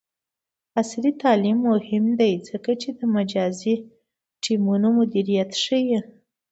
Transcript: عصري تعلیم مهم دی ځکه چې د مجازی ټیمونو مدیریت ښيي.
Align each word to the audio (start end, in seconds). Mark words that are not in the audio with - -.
عصري 0.79 1.11
تعلیم 1.23 1.57
مهم 1.69 2.05
دی 2.19 2.33
ځکه 2.49 2.71
چې 2.81 2.89
د 2.97 2.99
مجازی 3.15 3.75
ټیمونو 4.43 4.87
مدیریت 4.99 5.51
ښيي. 5.63 5.99